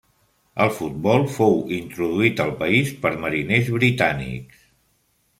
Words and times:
El 0.63 0.71
futbol 0.75 1.25
fou 1.33 1.59
introduït 1.75 2.41
al 2.45 2.53
país 2.61 2.93
per 3.03 3.11
mariners 3.25 3.69
britànics. 3.77 4.65